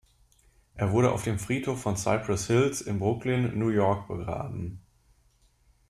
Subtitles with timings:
[0.73, 4.81] Er wurde auf dem Friedhof von Cypress Hills in Brooklyn, New York, begraben.